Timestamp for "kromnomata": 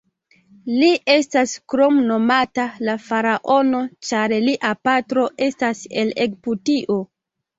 1.73-2.63